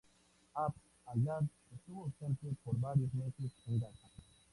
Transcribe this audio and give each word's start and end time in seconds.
Abd 0.55 0.81
Allah 1.05 1.41
estuvo 1.71 2.05
ausente 2.05 2.47
por 2.63 2.75
varios 2.79 3.13
meses 3.13 3.51
en 3.67 3.77
Gaza. 3.81 4.09